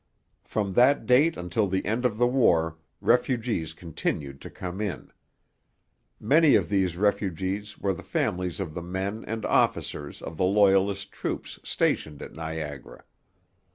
From 0.41 0.73
that 0.73 1.05
date 1.05 1.37
until 1.37 1.67
the 1.67 1.85
end 1.85 2.05
of 2.05 2.17
the 2.17 2.25
war 2.25 2.79
refugees 3.01 3.71
continued 3.75 4.41
to 4.41 4.49
come 4.49 4.81
in. 4.81 5.11
Many 6.19 6.55
of 6.55 6.69
these 6.69 6.97
refugees 6.97 7.77
were 7.77 7.93
the 7.93 8.01
families 8.01 8.59
of 8.59 8.73
the 8.73 8.81
men 8.81 9.23
and 9.23 9.45
officers 9.45 10.23
of 10.23 10.37
the 10.37 10.43
Loyalist 10.45 11.11
troops 11.11 11.59
stationed 11.61 12.23
at 12.23 12.35
Niagara. 12.35 13.03